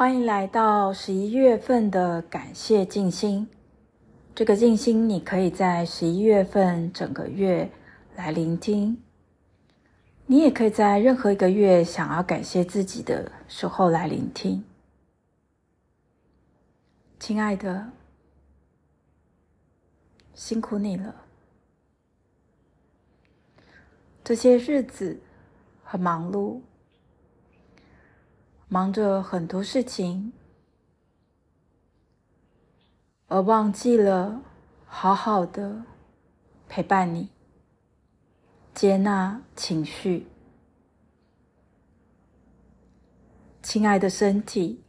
[0.00, 3.46] 欢迎来到十一月份的感谢静心。
[4.34, 7.70] 这个静心，你可以在十一月份整个月
[8.16, 8.98] 来聆听。
[10.24, 14.64] 你也可以在任何一个月想要感谢自己的时候来聆听。
[17.18, 17.90] 亲爱的，
[20.32, 21.14] 辛苦你了。
[24.24, 25.20] 这些日子
[25.84, 26.62] 很忙碌。
[28.72, 30.32] 忙着很多事情，
[33.26, 34.40] 而忘记了
[34.86, 35.82] 好好的
[36.68, 37.28] 陪伴你，
[38.72, 40.28] 接纳情绪。
[43.60, 44.80] 亲爱的身体，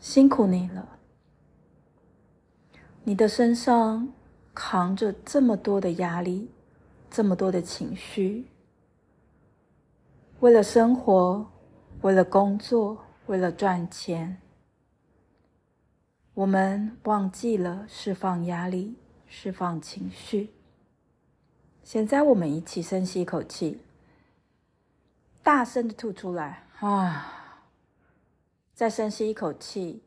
[0.00, 0.98] 辛苦你了。
[3.04, 4.12] 你的身上
[4.52, 6.50] 扛着这么多的压力，
[7.08, 8.48] 这么多的情绪，
[10.40, 11.48] 为了生活。
[12.02, 14.40] 为了工作，为了赚钱，
[16.32, 18.94] 我们忘记了释放压力，
[19.26, 20.50] 释放情绪。
[21.82, 23.80] 现在，我们一起深吸一口气，
[25.42, 27.64] 大声的吐出来啊！
[28.74, 30.02] 再深吸一口气，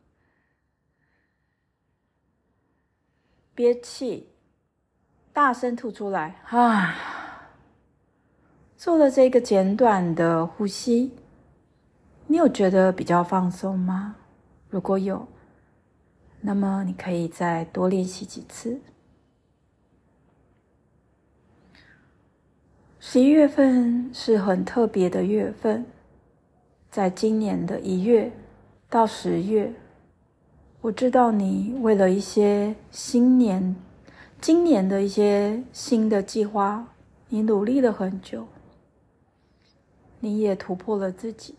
[3.53, 4.29] 憋气，
[5.33, 6.95] 大声吐出来啊！
[8.77, 11.13] 做了这个简短的呼吸。
[12.31, 14.15] 你有觉得比较放松吗？
[14.69, 15.27] 如果有，
[16.39, 18.79] 那么你可以再多练习几次。
[23.01, 25.85] 十一月份是很特别的月份，
[26.89, 28.31] 在今年的一月
[28.89, 29.73] 到十月，
[30.79, 33.75] 我知道你为了一些新年、
[34.39, 36.87] 今年的一些新的计划，
[37.27, 38.47] 你努力了很久，
[40.21, 41.55] 你也突破了自己。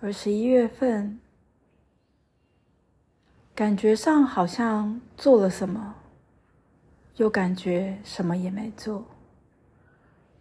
[0.00, 1.18] 而十一月份，
[3.54, 5.94] 感觉上好像做了什么，
[7.16, 9.04] 又感觉什么也没做。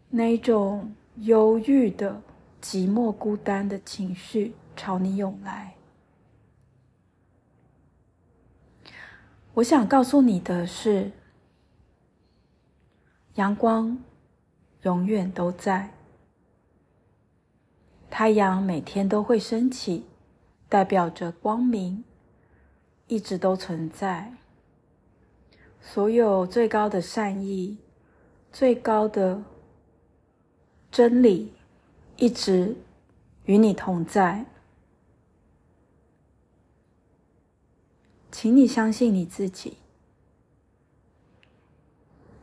[0.10, 2.22] 那种忧郁的、
[2.62, 5.74] 寂寞、孤单的情绪朝你涌来。
[9.54, 11.12] 我想告诉你的是，
[13.36, 13.98] 阳光
[14.82, 15.90] 永远都在。
[18.10, 20.06] 太阳每天都会升起，
[20.70, 22.04] 代表着光明
[23.08, 24.34] 一直都存在。
[25.82, 27.78] 所有最高的善意、
[28.52, 29.44] 最高的
[30.90, 31.54] 真理，
[32.18, 32.76] 一直
[33.46, 34.46] 与你同在。
[38.32, 39.78] 请你相信你自己，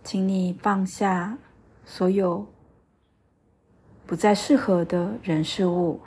[0.04, 1.38] 请你放下
[1.84, 2.46] 所有。
[4.12, 5.98] 不再适合的人事物，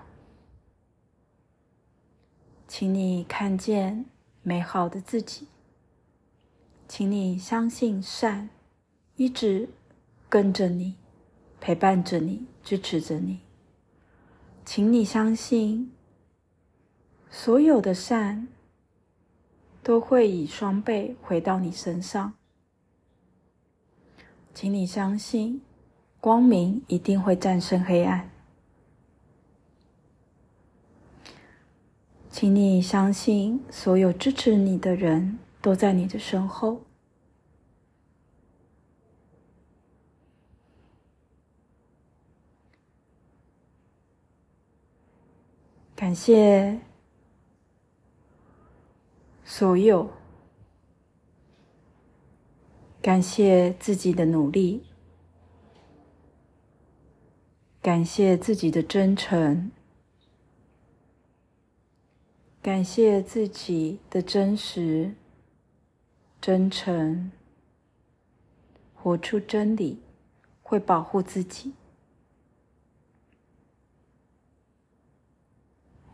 [2.68, 4.06] 请你看见
[4.44, 5.48] 美好的自己，
[6.88, 8.48] 请你相信善
[9.16, 9.68] 一直
[10.30, 10.94] 跟着你，
[11.60, 13.40] 陪伴着你，支持着你。
[14.64, 15.92] 请你相信，
[17.32, 18.48] 所有的善
[19.82, 22.36] 都会以双倍回到你身上。
[24.54, 25.60] 请你相信。
[26.26, 28.32] 光明一定会战胜黑暗，
[32.32, 36.82] 请你相信，所有支持你的人都在你的身后。
[45.96, 46.80] 感谢
[49.44, 50.10] 所有，
[53.00, 54.95] 感谢自己的努力。
[57.86, 59.70] 感谢自己的真诚，
[62.60, 65.14] 感谢自己的真实、
[66.42, 67.32] 真诚，
[68.96, 70.00] 活出真理，
[70.64, 71.74] 会保护自己。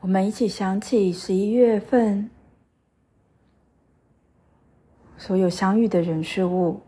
[0.01, 2.29] 我们一起想起十一月份
[5.17, 6.81] 所有相遇的人事物。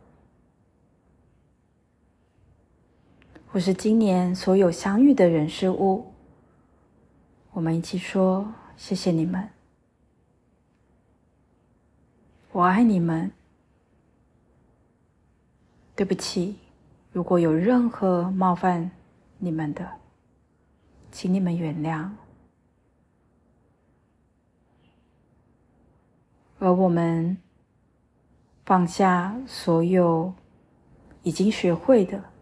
[3.54, 6.12] 我是今年所有相遇的人事物，
[7.52, 9.48] 我们一起说谢谢你们，
[12.52, 13.32] 我爱你们。
[15.96, 16.56] 对不起，
[17.12, 18.90] 如果有任何冒犯
[19.38, 19.88] 你们的，
[21.12, 22.10] 请你们原谅。
[26.58, 27.38] 而我们
[28.66, 30.34] 放下所有
[31.22, 32.33] 已经学会的。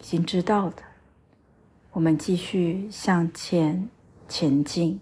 [0.00, 0.82] 已经知道的，
[1.92, 3.88] 我们继续向前
[4.28, 5.00] 前进。